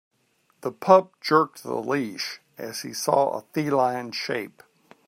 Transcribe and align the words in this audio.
The 0.61 0.71
pup 0.71 1.13
jerked 1.21 1.61
the 1.61 1.75
leash 1.75 2.41
as 2.57 2.79
he 2.81 2.91
saw 2.91 3.37
a 3.37 3.41
feline 3.53 4.13
shape. 4.13 4.63